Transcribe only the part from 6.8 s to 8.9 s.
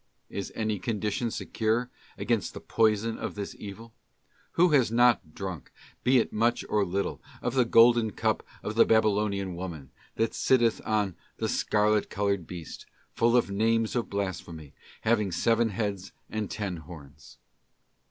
little, of the golden cup of the